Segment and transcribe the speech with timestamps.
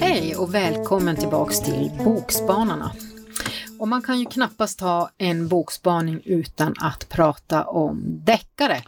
[0.00, 2.92] Hej och välkommen tillbaks till Bokspanarna.
[3.78, 8.82] Och man kan ju knappast ha en bokspaning utan att prata om deckare.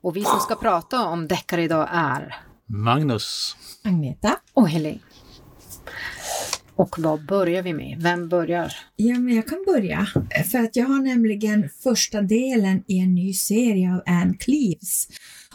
[0.00, 2.36] Och vi som ska prata om deckare idag är
[2.66, 3.56] Magnus.
[3.84, 4.36] Agneta.
[4.54, 4.98] och Helene.
[6.76, 8.02] Och vad börjar vi med?
[8.02, 8.72] Vem börjar?
[8.96, 10.06] Ja, men jag kan börja.
[10.50, 15.08] För att jag har nämligen första delen i en ny serie av Anne Cleeves.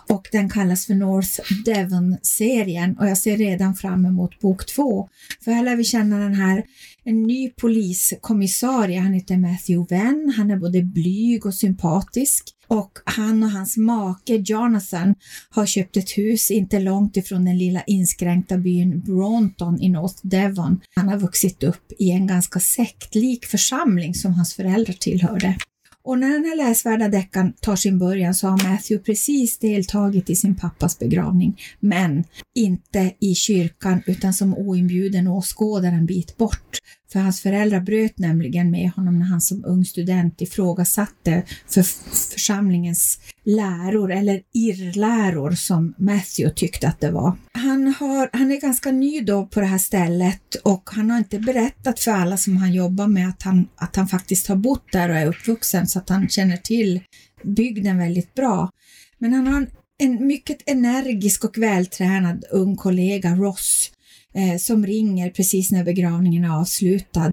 [0.10, 5.10] Och den kallas för North Devon-serien och jag ser redan fram emot bok två.
[5.44, 6.64] För här lär vi känna den här,
[7.04, 12.56] en ny poliskommissarie, han heter Matthew Venn, han är både blyg och sympatisk.
[12.70, 15.16] Och han och hans make Jonathan
[15.50, 20.82] har köpt ett hus inte långt ifrån den lilla inskränkta byn Bronton i North Devon.
[20.96, 25.56] Han har vuxit upp i en ganska sektlik församling som hans föräldrar tillhörde.
[26.04, 30.36] Och när den här läsvärda deckaren tar sin början så har Matthew precis deltagit i
[30.36, 32.24] sin pappas begravning, men
[32.56, 36.80] inte i kyrkan utan som oinbjuden åskådare en bit bort.
[37.12, 41.84] För hans föräldrar bröt nämligen med honom när han som ung student ifrågasatte för
[42.32, 47.38] församlingens läror, eller irrläror som Matthew tyckte att det var.
[47.52, 51.40] Han, har, han är ganska ny då på det här stället och han har inte
[51.40, 55.10] berättat för alla som han jobbar med att han, att han faktiskt har bott där
[55.10, 57.02] och är uppvuxen så att han känner till
[57.44, 58.70] bygden väldigt bra.
[59.18, 63.92] Men han har en, en mycket energisk och vältränad ung kollega, Ross,
[64.34, 67.32] eh, som ringer precis när begravningen är avslutad.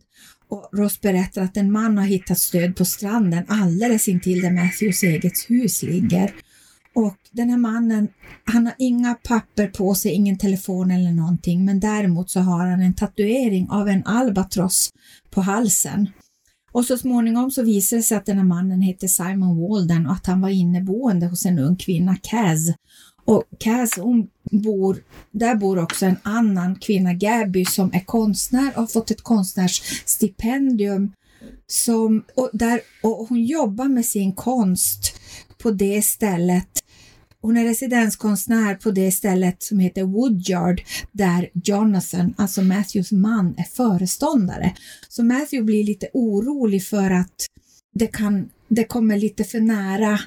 [0.49, 5.03] Och Ross berättar att en man har hittat stöd på stranden alldeles intill där Matthews
[5.03, 6.35] eget hus ligger.
[6.95, 8.09] Och den här mannen,
[8.45, 12.81] han har inga papper på sig, ingen telefon eller någonting, men däremot så har han
[12.81, 14.91] en tatuering av en albatross
[15.31, 16.09] på halsen.
[16.73, 20.13] Och så småningom så visar det sig att den här mannen heter Simon Walden och
[20.13, 22.73] att han var inneboende hos en ung kvinna, Kaz.
[23.27, 28.81] Och Kaz, hon bor, där bor också en annan kvinna, Gabby, som är konstnär och
[28.81, 31.13] har fått ett konstnärsstipendium
[31.67, 35.21] som, och, där, och hon jobbar med sin konst
[35.59, 36.69] på det stället
[37.47, 43.63] hon är residenskonstnär på det stället som heter Woodyard där Jonathan, alltså Matthews man, är
[43.63, 44.75] föreståndare.
[45.09, 47.47] Så Matthew blir lite orolig för att
[47.95, 50.21] det, kan, det kommer lite för nära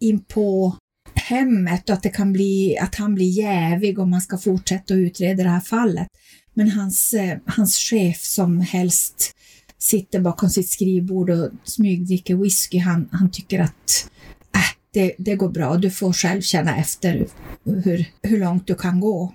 [0.00, 0.76] in på
[1.22, 4.98] hemmet och att det kan bli att han blir jävig om man ska fortsätta att
[4.98, 6.08] utreda det här fallet.
[6.54, 9.32] Men hans, eh, hans chef som helst
[9.78, 14.10] sitter bakom sitt skrivbord och smygdricker whisky, han, han tycker att
[14.54, 14.60] äh,
[14.92, 17.26] det, det går bra, du får själv känna efter
[17.64, 19.34] hur, hur långt du kan gå.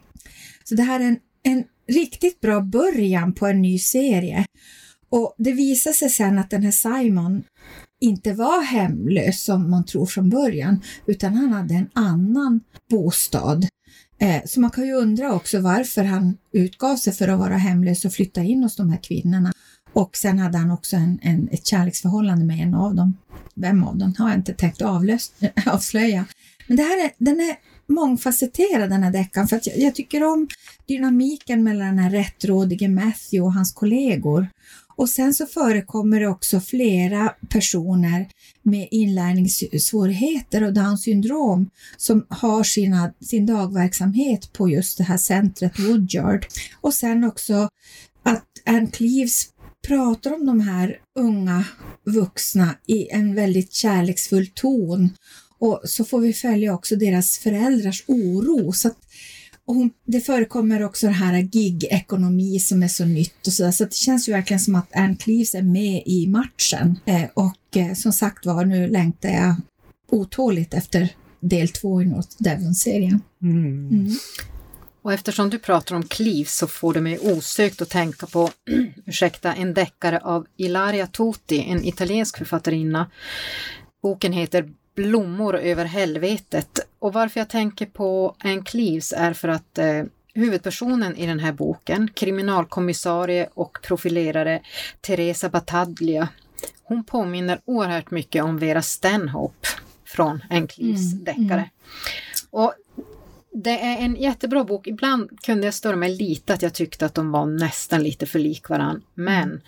[0.64, 4.46] Så det här är en, en riktigt bra början på en ny serie.
[5.10, 7.44] Och det visar sig sen att den här Simon
[8.02, 12.60] inte var hemlös som man tror från början, utan han hade en annan
[12.90, 13.68] bostad.
[14.20, 18.06] Eh, så man kan ju undra också varför han utgav sig för att vara hemlös
[18.06, 19.54] och flytta in hos de här kvinnorna.
[19.94, 23.18] Och sen hade han också en, en, ett kärleksförhållande med en av dem.
[23.56, 25.34] Vem av dem har jag inte tänkt avlöst,
[25.66, 26.26] avslöja.
[26.68, 27.56] Men det här är, den är
[27.94, 30.48] mångfacetterad den här deckaren för att jag, jag tycker om
[30.88, 34.48] dynamiken mellan den här rättrådige Matthew och hans kollegor.
[34.98, 38.30] Och sen så förekommer det också flera personer
[38.64, 45.80] med inlärningssvårigheter och Downs syndrom som har sina, sin dagverksamhet på just det här centret
[45.80, 46.46] Woodyard.
[46.82, 47.70] Och sen också
[48.24, 49.46] att Ann Cleeves
[49.88, 51.64] pratar om de här unga
[52.06, 55.10] vuxna i en väldigt kärleksfull ton
[55.60, 58.72] och så får vi följa också deras föräldrars oro.
[58.72, 58.98] Så att,
[59.68, 63.72] och hon, det förekommer också det här gig-ekonomi som är så nytt och så där.
[63.72, 67.00] så det känns ju verkligen som att Anne Cleeves är med i matchen.
[67.06, 69.56] Eh, och eh, som sagt var, nu längtar jag
[70.10, 73.22] otåligt efter del två i North Devon-serien.
[73.42, 73.90] Mm.
[73.90, 74.16] Mm.
[75.02, 78.50] Och eftersom du pratar om Cleaves så får det mig osökt att tänka på,
[79.06, 83.12] ursäkta, en deckare av Ilaria Tuti, en italiensk författarinna.
[84.02, 86.80] Boken heter Blommor över helvetet.
[87.00, 90.04] Och varför jag tänker på Anne Cleaves är för att eh,
[90.34, 94.62] huvudpersonen i den här boken, kriminalkommissarie och profilerare
[95.02, 96.30] Teresa Battaglia,
[96.84, 99.68] hon påminner oerhört mycket om Vera Stanhope
[100.06, 101.44] från Anne Cleeves Mm, deckare.
[101.60, 101.70] mm.
[102.50, 102.74] Och
[103.64, 104.88] det är en jättebra bok.
[104.88, 108.40] Ibland kunde jag störa mig lite att jag tyckte att de var nästan lite för
[108.40, 109.02] lik varandra.
[109.14, 109.62] Men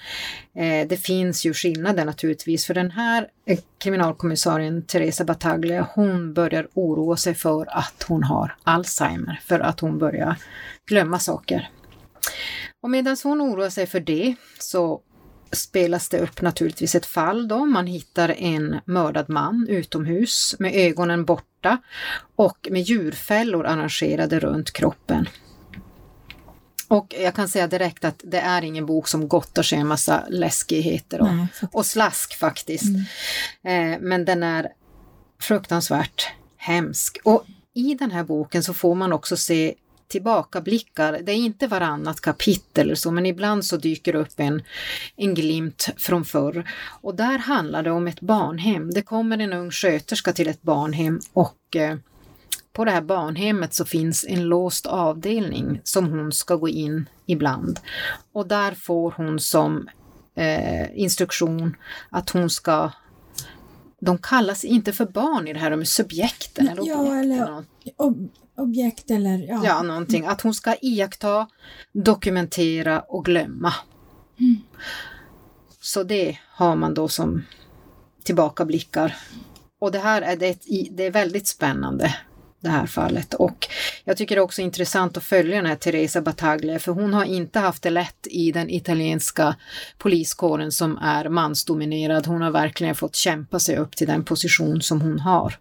[0.56, 2.66] eh, det finns ju skillnader naturligtvis.
[2.66, 8.56] För den här eh, kriminalkommissarien Teresa Battaglia, hon börjar oroa sig för att hon har
[8.64, 9.40] Alzheimer.
[9.46, 10.36] För att hon börjar
[10.88, 11.70] glömma saker.
[12.82, 15.02] Och medan hon oroar sig för det så
[15.52, 17.66] spelas det upp naturligtvis ett fall då.
[17.66, 21.78] Man hittar en mördad man utomhus med ögonen borta
[22.36, 25.30] och med djurfällor arrangerade runt kroppen.
[26.88, 30.24] Och jag kan säga direkt att det är ingen bok som gottar sig en massa
[30.30, 32.86] läskigheter och, Nej, och slask faktiskt.
[33.64, 33.94] Mm.
[33.94, 34.68] Eh, men den är
[35.42, 37.18] fruktansvärt hemsk.
[37.24, 39.76] Och i den här boken så får man också se
[40.10, 41.20] tillbakablickar.
[41.24, 44.64] Det är inte varannat kapitel eller så, men ibland så dyker det upp en,
[45.16, 46.64] en glimt från förr.
[47.02, 48.92] Och där handlar det om ett barnhem.
[48.92, 51.98] Det kommer en ung sköterska till ett barnhem och eh,
[52.74, 57.80] på det här barnhemmet så finns en låst avdelning som hon ska gå in ibland.
[58.34, 59.90] Och där får hon som
[60.36, 61.76] eh, instruktion
[62.10, 62.92] att hon ska
[64.02, 66.68] de kallas inte för barn i det här, de är subjekten.
[66.68, 67.66] Eller Ja, objekt eller- eller.
[67.98, 69.62] Ob objekt eller ja.
[69.66, 70.26] Ja, någonting.
[70.26, 71.48] Att hon ska iaktta,
[71.92, 73.74] dokumentera och glömma.
[75.82, 77.46] Så det har man då som
[78.24, 79.16] tillbakablickar.
[79.80, 80.58] Och det här är, det,
[80.92, 82.16] det är väldigt spännande,
[82.62, 83.34] det här fallet.
[83.34, 83.68] Och
[84.04, 87.26] jag tycker det är också intressant att följa den här Teresa Battaglia, för hon har
[87.26, 89.56] inte haft det lätt i den italienska
[89.98, 92.28] poliskåren som är mansdominerad.
[92.28, 95.58] Hon har verkligen fått kämpa sig upp till den position som hon har.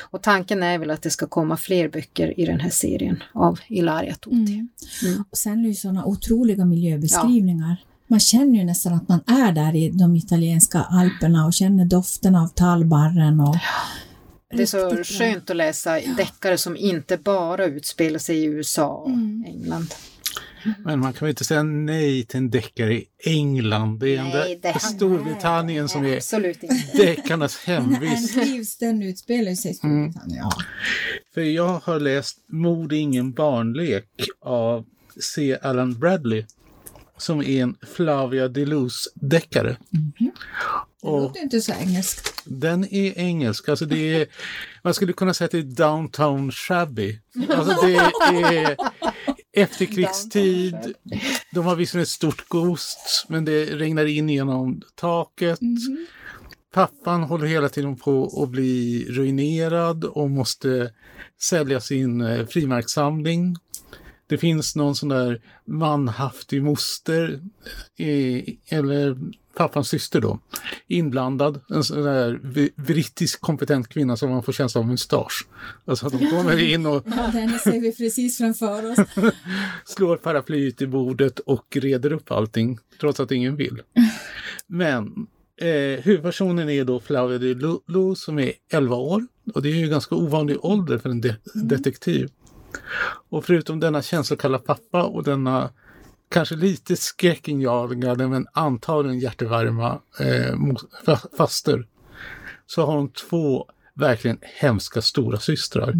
[0.00, 3.60] Och tanken är väl att det ska komma fler böcker i den här serien av
[3.68, 4.36] Ilaria Totti.
[4.36, 4.68] Mm.
[5.02, 5.24] Mm.
[5.30, 7.76] Och sen är det ju sådana otroliga miljöbeskrivningar.
[8.06, 12.34] Man känner ju nästan att man är där i de italienska alperna och känner doften
[12.34, 13.40] av tallbarren.
[13.40, 13.56] Och
[14.52, 15.04] Det är så bra.
[15.04, 19.44] skönt att läsa deckare som inte bara utspelar sig i USA och Mm.
[19.48, 19.94] England.
[20.84, 23.98] Men man kan väl inte säga nej till en deckare i England.
[24.00, 28.32] Det är Nej, ändå det- Storbritannien som är deckarnas Men hemvist.
[28.32, 30.12] Cleeves, den utspelar sig i Mm.
[30.12, 30.38] Storbritannien.
[30.44, 30.50] Ja.
[31.34, 34.08] För jag har läst Mord är ingen barnlek
[34.40, 34.84] av
[35.20, 35.58] C.
[35.62, 36.44] Allen Bradley
[37.18, 39.76] som är en Flavia Deleuze-deckare.
[41.02, 42.42] Det Och låter inte så engelskt.
[42.44, 44.26] den är engelsk, alltså det är,
[44.82, 47.18] man skulle kunna säga att det är downtown shabby.
[47.48, 48.76] Alltså det är
[49.52, 50.76] efterkrigstid,
[51.52, 55.60] de har visserligen ett stort ghost, men det regnar in genom taket.
[55.60, 56.06] Mhm.
[56.74, 60.92] Pappan håller hela tiden på att bli ruinerad och måste
[61.42, 63.56] sälja sin eh, frimärkssamling.
[64.26, 67.40] Det finns någon sån där manhaftig moster,
[67.98, 68.42] eh,
[68.78, 69.16] eller
[69.56, 70.38] pappans syster då,
[70.88, 71.60] inblandad.
[71.68, 72.40] En sån där
[72.82, 75.46] brittisk kompetent kvinna som man får känsla av mustasch.
[75.84, 78.98] Alltså att de kommer in och Ja, den ser vi precis framför oss.
[79.84, 83.82] slår paraplyet i bordet och reder upp allting, trots att ingen vill.
[84.66, 85.06] Men
[85.60, 89.74] eh, huvudpersonen är då Flavia de Lu- Lu som är 11 år och det är
[89.76, 92.28] ju ganska ovanlig ålder för en de- detektiv.
[93.28, 95.70] Och förutom denna känslokalla pappa och denna
[96.30, 100.56] kanske lite skräckinjagade men antagligen hjärtevarma eh,
[101.36, 101.86] faster
[102.66, 105.94] så har hon två verkligen hemska stora systrar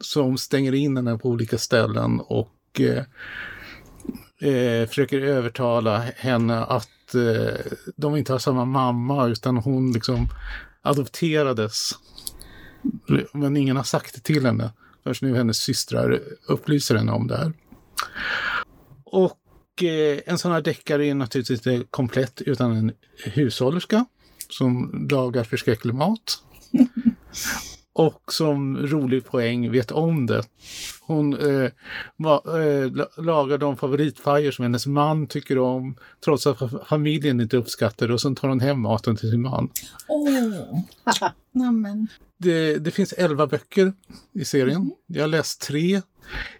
[0.00, 3.04] som stänger in henne på olika ställen och eh,
[4.50, 10.28] eh, försöker övertala henne att eh, de inte har samma mamma utan hon liksom
[10.82, 11.90] adopterades.
[13.32, 14.70] Men ingen har sagt det till henne
[15.02, 17.52] förrän nu hennes systrar upplyser henne om det här.
[19.12, 22.92] Och eh, en sån här deckare är naturligtvis inte komplett utan en
[23.24, 24.04] hushållerska
[24.48, 26.42] som lagar förskräcklig mat.
[27.98, 30.42] Och som rolig poäng vet om det.
[31.00, 31.70] Hon eh,
[32.18, 37.40] ma- eh, la- lagar de favoritfärger som hennes man tycker om trots att fa- familjen
[37.40, 39.70] inte uppskattar det och sen tar hon hem maten till sin man.
[41.52, 42.08] Nämen.
[42.36, 43.92] Det, det finns elva böcker
[44.32, 44.90] i serien.
[45.06, 46.02] Jag har läst tre.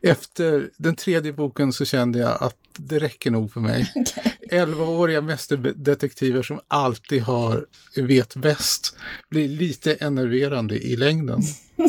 [0.02, 3.92] Efter den tredje boken så kände jag att det räcker nog för mig.
[4.50, 8.96] Elvaåriga mästerdetektiver som alltid har vet bäst
[9.30, 11.42] blir lite enerverande i längden.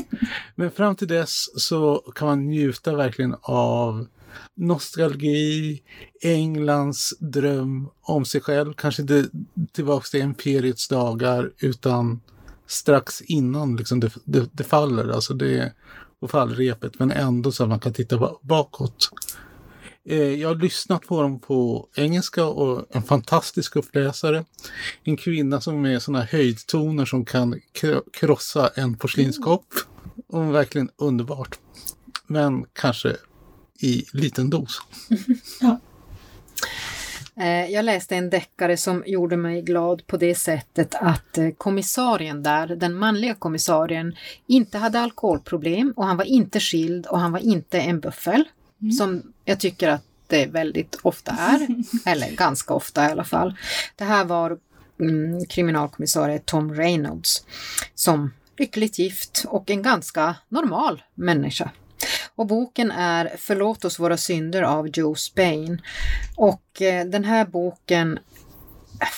[0.55, 4.07] Men fram till dess så kan man njuta verkligen av
[4.55, 5.81] nostalgi,
[6.21, 9.25] Englands dröm om sig själv, kanske inte
[9.71, 12.21] tillbaks till imperiets dagar utan
[12.67, 15.73] strax innan liksom det, det, det faller, alltså det
[16.19, 19.09] på fallrepet, men ändå så att man kan titta ba- bakåt.
[20.09, 24.45] Eh, jag har lyssnat på dem på engelska och en fantastisk uppläsare.
[25.03, 29.65] En kvinna som är sådana höjdtoner som kan kro- krossa en porslinskopp.
[30.27, 31.59] Och verkligen underbart.
[32.27, 33.15] Men kanske
[33.79, 34.79] i liten dos.
[37.41, 42.43] Eh, Jag läste en deckare som gjorde mig glad på det sättet att eh, kommissarien
[42.43, 44.15] där, den manliga kommissarien,
[44.47, 48.43] inte hade alkoholproblem och han var inte skild och han var inte en buffel.
[48.97, 51.67] Som jag tycker att det väldigt ofta är,
[52.05, 53.57] eller ganska ofta i alla fall.
[53.95, 54.57] Det här var
[54.99, 57.45] mm, kriminalkommissarie Tom Reynolds
[57.95, 61.71] som lyckligt gift och en ganska normal människa.
[62.35, 65.81] Och boken är Förlåt oss våra synder av Joe Spain.
[66.35, 68.19] Och eh, den här boken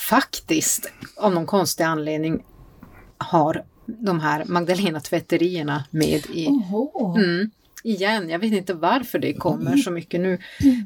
[0.08, 2.44] faktiskt, av någon konstig anledning,
[3.18, 6.46] har de här Magdalena-tvätterierna med i.
[7.16, 7.50] Mm,
[7.82, 10.38] igen, jag vet inte varför det kommer så mycket nu.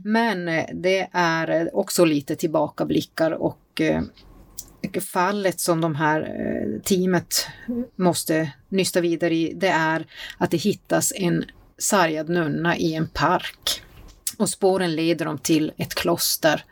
[0.05, 4.03] Men eh, det är eh, också lite tillbakablickar och eh,
[5.13, 6.31] fallet som de här
[6.85, 7.47] teamet
[7.97, 10.07] måste nysta vidare i, det är
[10.39, 11.45] att det hittas en
[11.79, 13.83] sargad nunna i en park.
[14.39, 16.65] Och spåren leder dem till ett kloster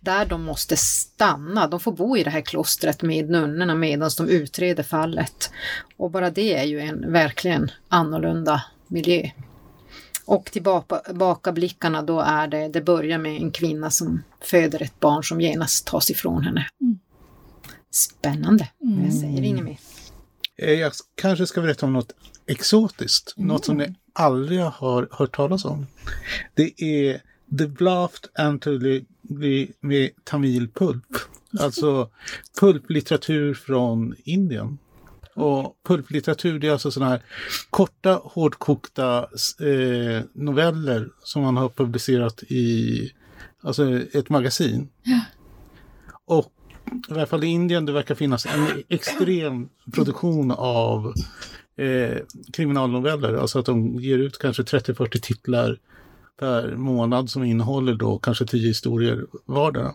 [0.00, 1.66] där de måste stanna.
[1.66, 5.50] De får bo i det här klostret med nunnorna medan de utreder fallet.
[5.96, 9.30] Och bara det är ju en verkligen annorlunda miljö.
[10.30, 15.40] Och tillbakablickarna då är det, det börjar med en kvinna som föder ett barn som
[15.40, 16.66] genast tas ifrån henne.
[16.80, 16.98] Mm.
[17.90, 19.04] Spännande, mm.
[19.04, 19.78] jag säger inget mer.
[20.56, 22.12] Eh, jag kanske ska berätta om något
[22.46, 23.48] exotiskt, mm.
[23.48, 25.86] något som ni aldrig har hört talas om.
[26.54, 27.22] Det är
[27.58, 29.04] The Blaft Anthology
[29.80, 31.16] med Tamil Pulp.
[31.60, 32.10] Alltså
[32.60, 34.78] pulplitteratur från Indien.
[35.34, 37.22] Och pulplitteratur det är alltså sådana här
[37.70, 39.18] korta hårdkokta
[39.60, 43.12] eh, noveller som man har publicerat i
[43.62, 44.88] alltså ett magasin.
[45.02, 45.20] Ja.
[46.24, 46.52] Och
[47.08, 51.14] i alla fall i Indien det verkar finnas en extrem produktion av
[51.76, 52.18] eh,
[52.52, 53.34] kriminalnoveller.
[53.34, 55.78] Alltså att de ger ut kanske 30-40 titlar
[56.38, 59.92] per månad som innehåller då kanske 10 historier vardera.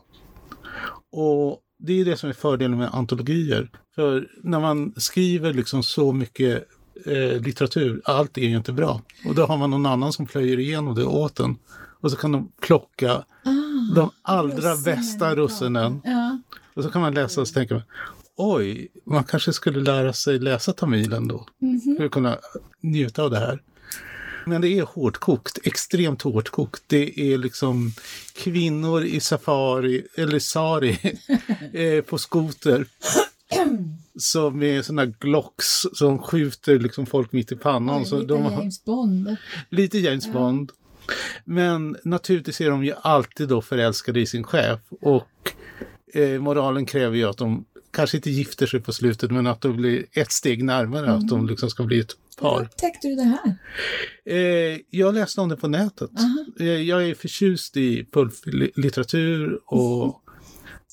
[1.11, 3.69] Och det är det som är fördelen med antologier.
[3.95, 6.63] För när man skriver liksom så mycket
[7.05, 9.01] eh, litteratur, allt är ju inte bra.
[9.25, 11.57] Och då har man någon annan som plöjer igenom det åt en.
[12.01, 13.23] Och så kan de plocka ah,
[13.95, 16.01] de allra russinen, bästa russinen.
[16.03, 16.39] Ja.
[16.73, 17.83] Och så kan man läsa och så tänker man,
[18.35, 21.45] oj, man kanske skulle lära sig läsa tamilen då.
[21.61, 21.97] Mm -hmm.
[21.97, 22.37] För att kunna
[22.81, 23.61] njuta av det här.
[24.45, 26.83] Men det är hårdkokt, extremt hårdkokt.
[26.87, 27.91] Det är liksom
[28.35, 30.97] kvinnor i safari, eller sari,
[31.73, 32.85] eh, på skoter.
[34.17, 38.01] Som med sådana glocks som skjuter liksom folk mitt i pannan.
[38.01, 39.35] Oj, så lite de har, James Bond.
[39.69, 40.33] Lite James ja.
[40.33, 40.71] Bond.
[41.43, 45.53] Men naturligtvis är de ju alltid då förälskade i sin chef och
[46.13, 49.77] eh, moralen kräver ju att de kanske inte gifter sig på slutet men att de
[49.77, 51.17] blir ett steg närmare mm.
[51.17, 52.57] att de liksom ska bli ett par.
[52.57, 53.55] Hur upptäckte du det här?
[54.25, 56.09] Eh, jag läste om det på nätet.
[56.59, 60.15] Eh, jag är förtjust i pulplitteratur och mm.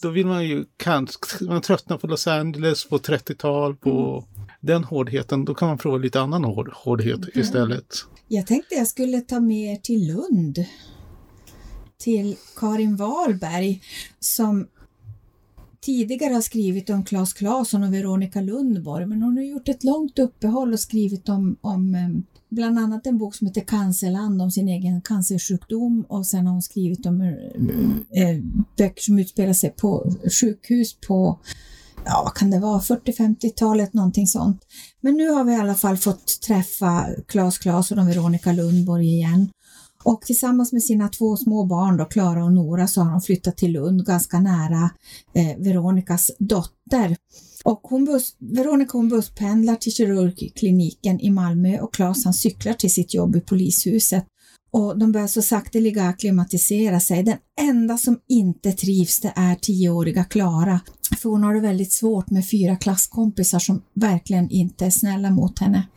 [0.02, 4.49] då vill man ju kanske, man tröttnar på Los Angeles på 30-tal, på mm.
[4.61, 8.04] den hårdheten, då kan man prova lite annan hård, hårdhet istället.
[8.28, 10.64] Jag tänkte jag skulle ta med er till Lund
[11.99, 13.82] till Karin Wahlberg
[14.20, 14.66] som
[15.82, 20.18] tidigare har skrivit om Claes Claesson och Veronica Lundborg, men hon har gjort ett långt
[20.18, 22.08] uppehåll och skrivit om, om eh,
[22.48, 26.62] bland annat en bok som heter Cancerland om sin egen cancersjukdom och sen har hon
[26.62, 27.28] skrivit om eh,
[28.22, 28.38] eh
[28.76, 31.38] böcker som utspelar sig på sjukhus på
[32.04, 34.60] ja, vad kan det vara, 40-50-talet, någonting sånt.
[35.00, 39.48] Men nu har vi i alla fall fått träffa Claes Claesson och Veronica Lundborg igen.
[40.02, 43.56] Och tillsammans med sina två små barn, då, Klara och Nora, så har de flyttat
[43.56, 44.90] till Lund, ganska nära
[45.35, 47.16] eh, Veronikas dotter.
[47.64, 52.92] Och hon bus, Veronica hon busspendlar till kirurgkliniken i Malmö och Claes han cyklar till
[52.92, 54.26] sitt jobb i polishuset.
[54.71, 57.23] Och de börjar så sakteliga klimatisera sig.
[57.23, 60.80] Den enda som inte trivs det är tioåriga Klara.
[61.18, 65.59] För hon har det väldigt svårt med fyra klasskompisar som verkligen inte är snälla mot
[65.59, 65.88] henne.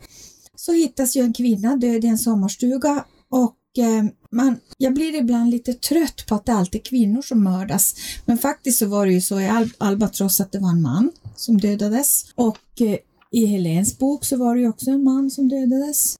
[0.56, 5.50] Så hittas ju en kvinna död i en sommarstuga och Eh, man, jag blir ibland
[5.50, 7.94] lite trött på att det alltid är kvinnor som mördas.
[8.24, 11.12] Men faktiskt så var det ju så i Al Albatross att det var en man
[11.36, 12.96] som dödades och eh,
[13.30, 16.16] i Helens bok så var det ju också en man som dödades.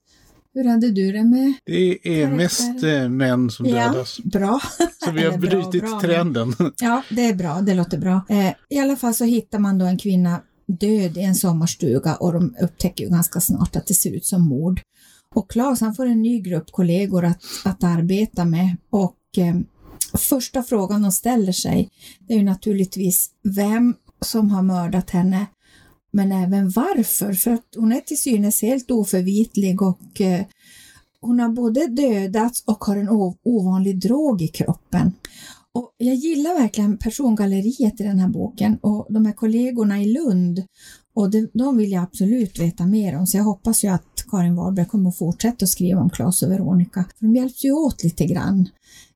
[0.55, 4.21] Hur hade du det med Det är mest äh, män som dödas.
[4.25, 4.61] Ja, bra.
[5.05, 6.55] Så vi har brutit bra, bra, trenden.
[6.81, 8.27] Ja, det är bra, det låter bra.
[8.29, 12.33] Eh, I alla fall så hittar man då en kvinna död i en sommarstuga och
[12.33, 14.81] de upptäcker ju ganska snart att det ser ut som mord.
[15.35, 19.56] Och Claes han får en ny grupp kollegor att, att arbeta med och eh,
[20.18, 25.47] första frågan de ställer sig det är ju naturligtvis vem som har mördat henne
[26.11, 30.45] men även varför, för att hon är till synes helt oförvitlig och eh,
[31.21, 33.09] hon har både dödats och har en
[33.45, 35.12] ovanlig drog i kroppen.
[35.73, 40.62] Och jag gillar verkligen persongalleriet i den här boken och de här kollegorna i Lund
[41.16, 43.26] och det, de vill jag absolut veta mer om.
[43.26, 46.50] Så jag hoppas ju att Karin Wahlberg kommer att fortsätta att skriva om Claes och
[46.50, 47.04] Veronica.
[47.18, 48.68] För de hjälps ju åt lite grann.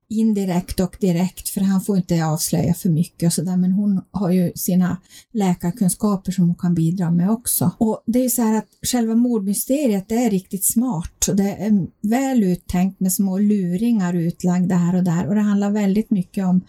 [0.08, 3.56] Indirekt och direkt för han får inte avslöja för mycket och sådär.
[3.56, 4.96] Men hon har ju sina
[5.32, 7.70] läkarkunskaper som hon kan bidra med också.
[7.78, 11.28] Och det är så här att själva mordmysteriet det är riktigt smart.
[11.28, 15.26] Och det är väl uttänkt med små luringar utlagda här och där.
[15.26, 16.60] Och det handlar väldigt mycket om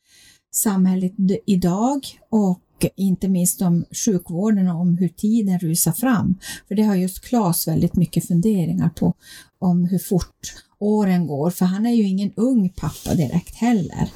[0.52, 1.14] samhället
[1.46, 2.62] idag och
[2.96, 6.40] inte minst om sjukvården och om hur tiden rusar fram.
[6.68, 9.14] För det har just Claes väldigt mycket funderingar på
[9.60, 14.10] om hur fort åren går, för han är ju ingen ung pappa direkt heller.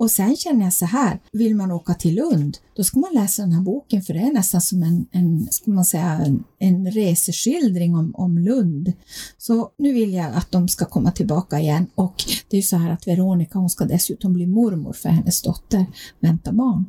[0.00, 3.42] Och sen känner jag så här, vill man åka till Lund, då ska man läsa
[3.42, 6.90] den här boken för det är nästan som en, en ska man säga, en, en
[6.90, 8.92] reseskildring om, om Lund.
[9.38, 12.14] Så nu vill jag att de ska komma tillbaka igen och
[12.48, 15.86] det är ju så här att Veronica hon ska dessutom bli mormor för hennes dotter
[16.20, 16.84] väntar barn.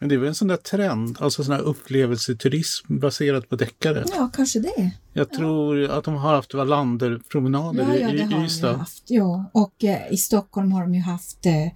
[0.00, 4.04] Men det är väl en sån där trend, alltså sån här upplevelseturism baserat på deckare?
[4.16, 4.90] Ja, kanske det.
[5.12, 5.92] Jag tror ja.
[5.92, 8.72] att de har haft Wallanderpromenader ja, ja, det har i Ystad.
[8.72, 11.72] De haft, ja, och eh, i Stockholm har de ju haft, eh,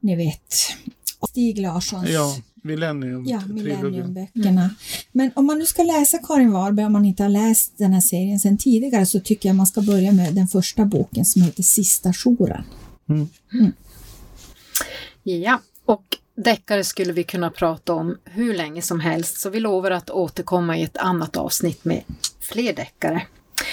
[0.00, 0.54] ni vet,
[1.28, 4.62] Stig Larssons ja, Millennium, ja, Millenniumböckerna.
[4.62, 4.74] Mm.
[5.12, 8.00] Men om man nu ska läsa Karin Wahlberg, om man inte har läst den här
[8.00, 11.62] serien sedan tidigare, så tycker jag man ska börja med den första boken som heter
[11.62, 12.64] Sista jouren.
[13.08, 13.28] Mm.
[13.52, 13.72] Mm.
[15.22, 16.04] Ja, och
[16.44, 20.76] deckare skulle vi kunna prata om hur länge som helst, så vi lovar att återkomma
[20.76, 22.02] i ett annat avsnitt med
[22.40, 23.22] fler deckare.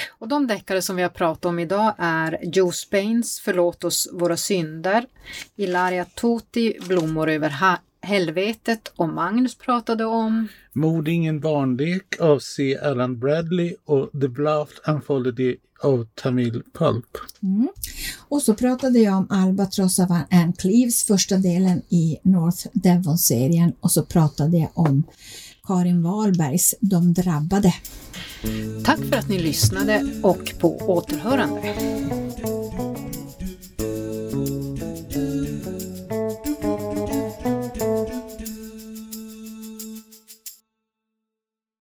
[0.10, 4.38] Och de deckare som vi har pratat om idag är Joe Spains Förlåt oss våra
[4.38, 5.05] synder,
[5.55, 7.50] Ilaria Toti Blommor över
[8.05, 12.77] helvetet och Magnus pratade om Mord ingen barnlek av C.
[12.77, 17.17] Alan Bradley och The Bluffed Anthology av Tamil Pulp.
[17.43, 17.69] Mm.
[18.27, 23.91] Och så pratade jag om Albatross av Anne Cleves, första delen i North Devon-serien och
[23.91, 25.03] så pratade jag om
[25.67, 27.74] Karin Wahlbergs De drabbade.
[28.83, 32.25] Tack för att ni lyssnade och på återhörande.